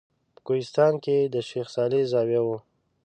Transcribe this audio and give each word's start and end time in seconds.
په 0.33 0.39
کوهستان 0.47 0.93
کې 1.03 1.15
د 1.33 1.35
شیخ 1.49 1.67
صالح 1.75 2.01
زاویه 2.11 2.41
وه. 2.47 2.59